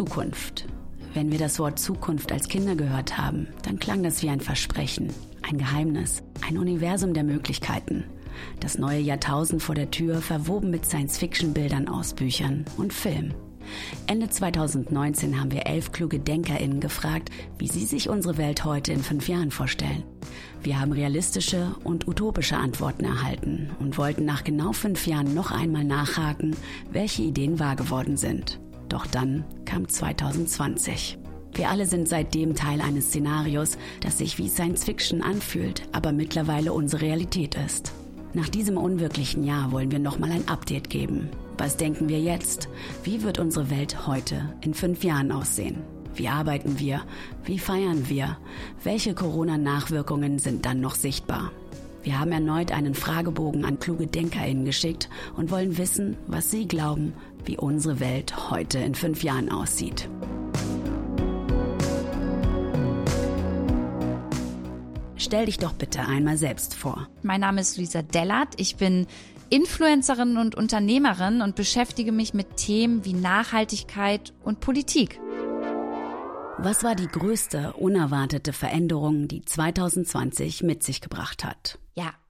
[0.00, 0.64] Zukunft.
[1.12, 5.12] Wenn wir das Wort Zukunft als Kinder gehört haben, dann klang das wie ein Versprechen,
[5.42, 8.04] ein Geheimnis, ein Universum der Möglichkeiten.
[8.60, 13.34] Das neue Jahrtausend vor der Tür, verwoben mit Science-Fiction-Bildern aus Büchern und Film.
[14.06, 17.28] Ende 2019 haben wir elf kluge DenkerInnen gefragt,
[17.58, 20.02] wie sie sich unsere Welt heute in fünf Jahren vorstellen.
[20.62, 25.84] Wir haben realistische und utopische Antworten erhalten und wollten nach genau fünf Jahren noch einmal
[25.84, 26.56] nachhaken,
[26.90, 28.58] welche Ideen wahr geworden sind.
[28.90, 31.16] Doch dann kam 2020.
[31.54, 36.72] Wir alle sind seitdem Teil eines Szenarios, das sich wie Science Fiction anfühlt, aber mittlerweile
[36.72, 37.92] unsere Realität ist.
[38.34, 41.30] Nach diesem unwirklichen Jahr wollen wir nochmal ein Update geben.
[41.56, 42.68] Was denken wir jetzt?
[43.02, 45.78] Wie wird unsere Welt heute in fünf Jahren aussehen?
[46.14, 47.02] Wie arbeiten wir?
[47.44, 48.38] Wie feiern wir?
[48.82, 51.52] Welche Corona-Nachwirkungen sind dann noch sichtbar?
[52.02, 57.12] Wir haben erneut einen Fragebogen an kluge DenkerInnen geschickt und wollen wissen, was sie glauben,
[57.46, 60.08] wie unsere Welt heute in fünf Jahren aussieht.
[65.16, 67.08] Stell dich doch bitte einmal selbst vor.
[67.22, 68.54] Mein Name ist Luisa Dellert.
[68.56, 69.06] Ich bin
[69.50, 75.20] Influencerin und Unternehmerin und beschäftige mich mit Themen wie Nachhaltigkeit und Politik.
[76.58, 81.78] Was war die größte unerwartete Veränderung, die 2020 mit sich gebracht hat?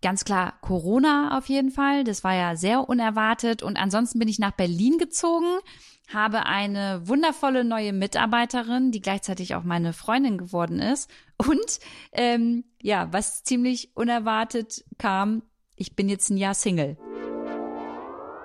[0.00, 2.04] Ganz klar Corona auf jeden Fall.
[2.04, 3.62] Das war ja sehr unerwartet.
[3.62, 5.58] Und ansonsten bin ich nach Berlin gezogen,
[6.12, 11.10] habe eine wundervolle neue Mitarbeiterin, die gleichzeitig auch meine Freundin geworden ist.
[11.36, 11.80] Und
[12.12, 15.42] ähm, ja, was ziemlich unerwartet kam,
[15.74, 16.96] ich bin jetzt ein Jahr Single.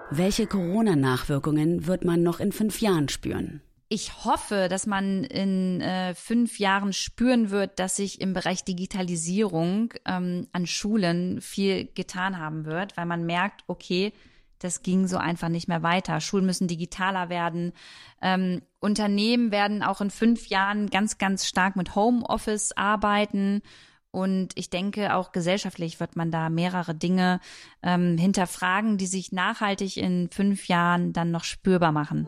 [0.09, 3.61] Welche Corona-Nachwirkungen wird man noch in fünf Jahren spüren?
[3.93, 9.93] Ich hoffe, dass man in äh, fünf Jahren spüren wird, dass sich im Bereich Digitalisierung
[10.05, 14.11] ähm, an Schulen viel getan haben wird, weil man merkt, okay,
[14.57, 16.21] das ging so einfach nicht mehr weiter.
[16.21, 17.71] Schulen müssen digitaler werden.
[18.19, 23.61] Ähm, Unternehmen werden auch in fünf Jahren ganz, ganz stark mit Homeoffice arbeiten.
[24.09, 27.39] Und ich denke, auch gesellschaftlich wird man da mehrere Dinge
[27.83, 32.27] ähm, hinterfragen, die sich nachhaltig in fünf Jahren dann noch spürbar machen.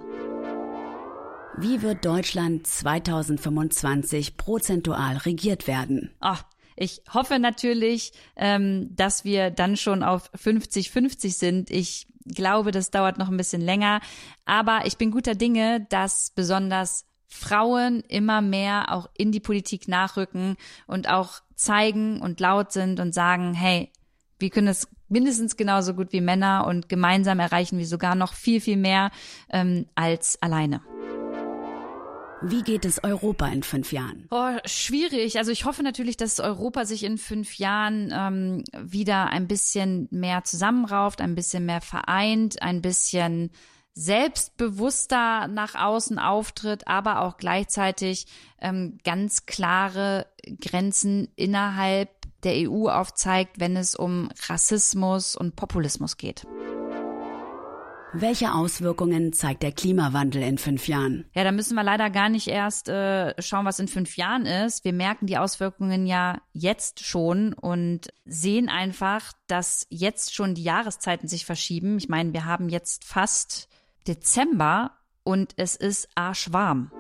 [1.58, 6.12] Wie wird Deutschland 2025 prozentual regiert werden?
[6.20, 6.44] Ach,
[6.76, 11.72] ich hoffe natürlich, ähm, dass wir dann schon auf 50-50 sind.
[11.72, 14.02] Ich glaube, das dauert noch ein bisschen länger.
[14.44, 20.58] Aber ich bin guter Dinge, dass besonders Frauen immer mehr auch in die Politik nachrücken
[20.88, 23.92] und auch zeigen und laut sind und sagen, hey,
[24.40, 28.60] wir können es mindestens genauso gut wie Männer und gemeinsam erreichen wir sogar noch viel,
[28.60, 29.12] viel mehr
[29.50, 30.82] ähm, als alleine.
[32.42, 34.28] Wie geht es Europa in fünf Jahren?
[34.30, 35.38] Oh, schwierig.
[35.38, 40.44] Also ich hoffe natürlich, dass Europa sich in fünf Jahren ähm, wieder ein bisschen mehr
[40.44, 43.52] zusammenrauft, ein bisschen mehr vereint, ein bisschen
[43.94, 48.28] selbstbewusster nach außen auftritt, aber auch gleichzeitig
[48.60, 50.28] ähm, ganz klare
[50.60, 52.10] Grenzen innerhalb
[52.44, 56.46] der EU aufzeigt, wenn es um Rassismus und Populismus geht.
[58.18, 61.26] Welche Auswirkungen zeigt der Klimawandel in fünf Jahren?
[61.34, 64.86] Ja, da müssen wir leider gar nicht erst äh, schauen, was in fünf Jahren ist.
[64.86, 71.28] Wir merken die Auswirkungen ja jetzt schon und sehen einfach, dass jetzt schon die Jahreszeiten
[71.28, 71.98] sich verschieben.
[71.98, 73.68] Ich meine, wir haben jetzt fast
[74.08, 74.92] Dezember
[75.26, 76.92] und es ist arschwarm.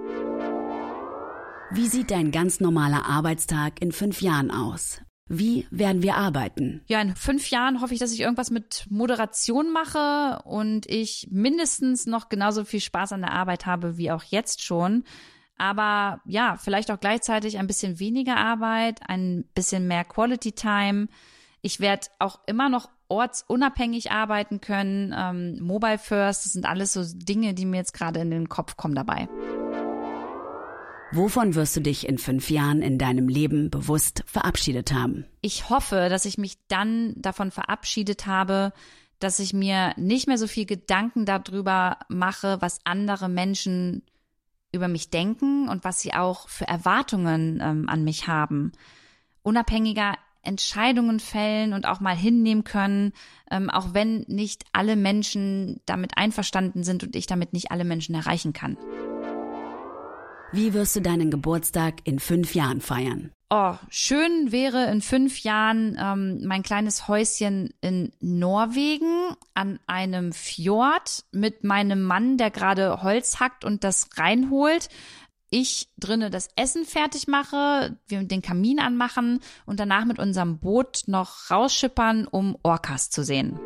[1.71, 4.99] Wie sieht dein ganz normaler Arbeitstag in fünf Jahren aus?
[5.27, 6.83] Wie werden wir arbeiten?
[6.85, 12.05] Ja, in fünf Jahren hoffe ich, dass ich irgendwas mit Moderation mache und ich mindestens
[12.05, 15.03] noch genauso viel Spaß an der Arbeit habe wie auch jetzt schon.
[15.57, 21.07] Aber ja, vielleicht auch gleichzeitig ein bisschen weniger Arbeit, ein bisschen mehr Quality Time.
[21.61, 25.13] Ich werde auch immer noch ortsunabhängig arbeiten können.
[25.17, 28.77] Ähm, Mobile First, das sind alles so Dinge, die mir jetzt gerade in den Kopf
[28.77, 29.27] kommen dabei.
[31.11, 35.25] Wovon wirst du dich in fünf Jahren in deinem Leben bewusst verabschiedet haben?
[35.41, 38.73] Ich hoffe, dass ich mich dann davon verabschiedet habe,
[39.19, 44.03] dass ich mir nicht mehr so viel Gedanken darüber mache, was andere Menschen
[44.71, 48.73] über mich denken und was sie auch für Erwartungen ähm, an mich haben.
[49.41, 53.13] Unabhängiger Entscheidungen fällen und auch mal hinnehmen können,
[53.49, 58.15] ähm, auch wenn nicht alle Menschen damit einverstanden sind und ich damit nicht alle Menschen
[58.15, 58.77] erreichen kann.
[60.55, 63.33] Wie wirst du deinen Geburtstag in fünf Jahren feiern?
[63.49, 71.25] Oh, schön wäre in fünf Jahren ähm, mein kleines Häuschen in Norwegen an einem Fjord
[71.33, 74.87] mit meinem Mann, der gerade Holz hackt und das reinholt.
[75.49, 81.01] Ich drinnen das Essen fertig mache, wir den Kamin anmachen und danach mit unserem Boot
[81.07, 83.59] noch rausschippern, um Orcas zu sehen.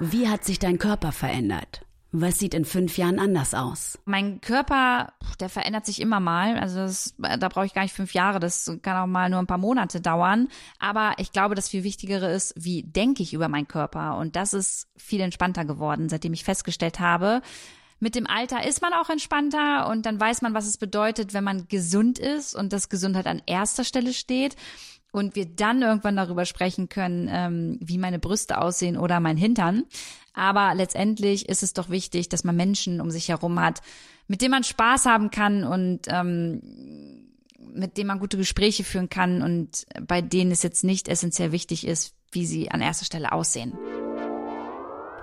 [0.00, 1.80] Wie hat sich dein Körper verändert?
[2.12, 3.98] Was sieht in fünf Jahren anders aus?
[4.04, 6.58] Mein Körper, der verändert sich immer mal.
[6.58, 8.40] Also das, da brauche ich gar nicht fünf Jahre.
[8.40, 10.48] Das kann auch mal nur ein paar Monate dauern.
[10.80, 14.16] Aber ich glaube, das viel Wichtigere ist, wie denke ich über meinen Körper?
[14.16, 17.42] Und das ist viel entspannter geworden, seitdem ich festgestellt habe,
[18.02, 21.44] mit dem Alter ist man auch entspannter und dann weiß man, was es bedeutet, wenn
[21.44, 24.56] man gesund ist und dass Gesundheit an erster Stelle steht
[25.12, 29.84] und wir dann irgendwann darüber sprechen können, ähm, wie meine Brüste aussehen oder mein Hintern.
[30.32, 33.80] Aber letztendlich ist es doch wichtig, dass man Menschen um sich herum hat,
[34.28, 36.60] mit denen man Spaß haben kann und ähm,
[37.72, 41.86] mit denen man gute Gespräche führen kann und bei denen es jetzt nicht essentiell wichtig
[41.86, 43.74] ist, wie sie an erster Stelle aussehen.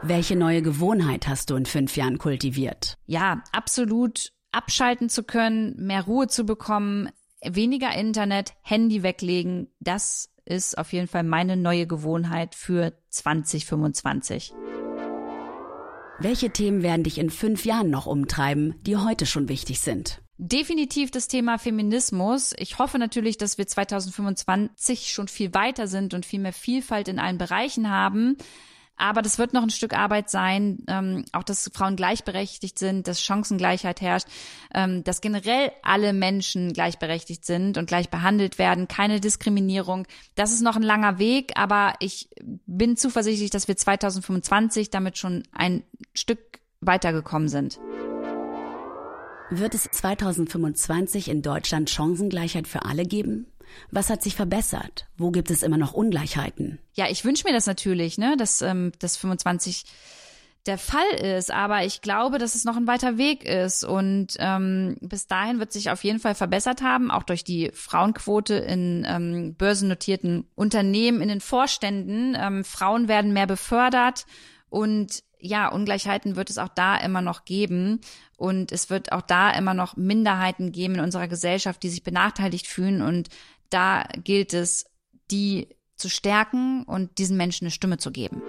[0.04, 2.98] Welche neue Gewohnheit hast du in fünf Jahren kultiviert?
[3.08, 7.10] Ja, absolut abschalten zu können, mehr Ruhe zu bekommen,
[7.44, 14.54] weniger Internet, Handy weglegen, das ist auf jeden Fall meine neue Gewohnheit für 2025.
[16.20, 20.22] Welche Themen werden dich in fünf Jahren noch umtreiben, die heute schon wichtig sind?
[20.40, 22.54] Definitiv das Thema Feminismus.
[22.58, 27.20] Ich hoffe natürlich, dass wir 2025 schon viel weiter sind und viel mehr Vielfalt in
[27.20, 28.38] allen Bereichen haben.
[28.98, 33.22] Aber das wird noch ein Stück Arbeit sein, ähm, auch dass Frauen gleichberechtigt sind, dass
[33.22, 34.28] Chancengleichheit herrscht,
[34.74, 40.08] ähm, dass generell alle Menschen gleichberechtigt sind und gleich behandelt werden, keine Diskriminierung.
[40.36, 42.30] Das ist noch ein langer Weg, aber ich
[42.66, 45.84] bin zuversichtlich, dass wir 2025 damit schon ein
[46.14, 46.40] Stück
[46.82, 47.80] weitergekommen sind.
[49.50, 53.46] Wird es 2025 in Deutschland Chancengleichheit für alle geben?
[53.92, 55.08] Was hat sich verbessert?
[55.18, 56.80] Wo gibt es immer noch Ungleichheiten?
[56.94, 59.86] Ja, ich wünsche mir das natürlich, ne, dass ähm, das 25
[60.68, 64.98] der Fall ist, aber ich glaube, dass es noch ein weiter Weg ist und ähm,
[65.02, 69.56] bis dahin wird sich auf jeden Fall verbessert haben, auch durch die Frauenquote in ähm,
[69.56, 72.36] börsennotierten Unternehmen, in den Vorständen.
[72.38, 74.26] Ähm, Frauen werden mehr befördert
[74.70, 78.02] und ja, Ungleichheiten wird es auch da immer noch geben.
[78.38, 82.68] Und es wird auch da immer noch Minderheiten geben in unserer Gesellschaft, die sich benachteiligt
[82.68, 83.02] fühlen.
[83.02, 83.30] Und
[83.70, 84.86] da gilt es,
[85.32, 88.42] die zu stärken und diesen Menschen eine Stimme zu geben.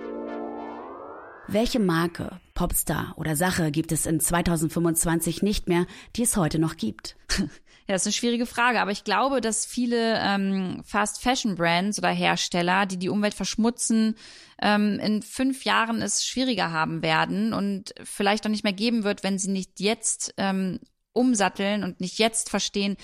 [1.50, 6.76] Welche Marke, Popstar oder Sache gibt es in 2025 nicht mehr, die es heute noch
[6.76, 7.16] gibt?
[7.88, 11.98] Ja, das ist eine schwierige Frage, aber ich glaube, dass viele ähm, Fast Fashion Brands
[11.98, 14.14] oder Hersteller, die die Umwelt verschmutzen,
[14.60, 19.22] ähm, in fünf Jahren es schwieriger haben werden und vielleicht auch nicht mehr geben wird,
[19.22, 20.80] wenn sie nicht jetzt ähm,
[21.12, 22.96] umsatteln und nicht jetzt verstehen,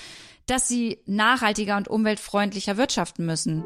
[0.46, 3.64] dass sie nachhaltiger und umweltfreundlicher wirtschaften müssen.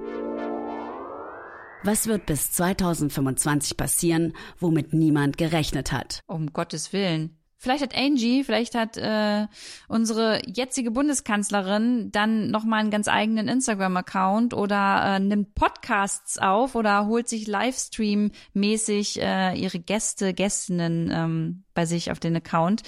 [1.84, 6.22] Was wird bis 2025 passieren, womit niemand gerechnet hat?
[6.26, 7.38] Um Gottes Willen.
[7.60, 9.48] Vielleicht hat Angie, vielleicht hat äh,
[9.88, 17.06] unsere jetzige Bundeskanzlerin dann nochmal einen ganz eigenen Instagram-Account oder äh, nimmt Podcasts auf oder
[17.06, 22.82] holt sich Livestream-mäßig äh, ihre Gäste, Gästinnen ähm, bei sich auf den Account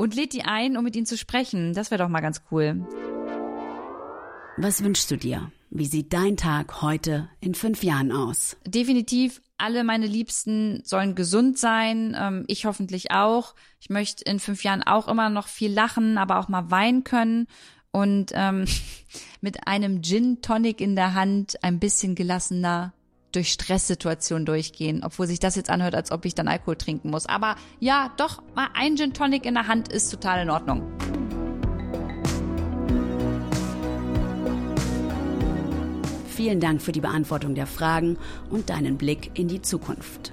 [0.00, 1.74] und lädt die ein, um mit ihnen zu sprechen.
[1.74, 2.86] Das wäre doch mal ganz cool.
[4.56, 5.52] Was wünschst du dir?
[5.68, 8.56] Wie sieht dein Tag heute in fünf Jahren aus?
[8.66, 13.54] Definitiv alle meine Liebsten sollen gesund sein, ähm, ich hoffentlich auch.
[13.78, 17.46] Ich möchte in fünf Jahren auch immer noch viel lachen, aber auch mal weinen können
[17.92, 18.64] und ähm,
[19.42, 22.94] mit einem Gin Tonic in der Hand ein bisschen gelassener
[23.32, 27.26] durch Stresssituationen durchgehen, obwohl sich das jetzt anhört, als ob ich dann Alkohol trinken muss.
[27.26, 30.82] Aber ja, doch mal ein Gin Tonic in der Hand ist total in Ordnung.
[36.28, 38.16] Vielen Dank für die Beantwortung der Fragen
[38.48, 40.32] und deinen Blick in die Zukunft.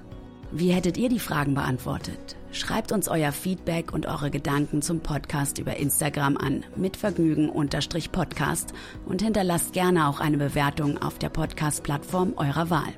[0.51, 2.37] Wie hättet ihr die Fragen beantwortet?
[2.53, 8.73] Schreibt uns euer Feedback und eure Gedanken zum Podcast über Instagram an mitvergnügen-podcast
[9.05, 12.93] und hinterlasst gerne auch eine Bewertung auf der Podcast-Plattform eurer Wahl.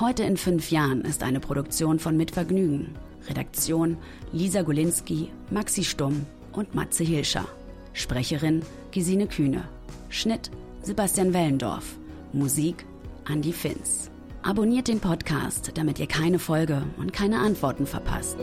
[0.00, 2.94] Heute in fünf Jahren ist eine Produktion von Mitvergnügen.
[3.26, 3.96] Redaktion
[4.32, 7.46] Lisa Golinski, Maxi Stumm und Matze Hilscher.
[7.94, 9.64] Sprecherin Gesine Kühne.
[10.10, 10.50] Schnitt
[10.82, 11.96] Sebastian Wellendorf.
[12.34, 12.84] Musik
[13.26, 14.11] Andy Finz.
[14.44, 18.38] Abonniert den Podcast, damit ihr keine Folge und keine Antworten verpasst.